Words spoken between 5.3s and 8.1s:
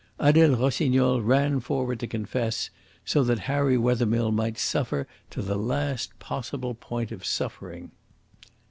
the last possible point of suffering.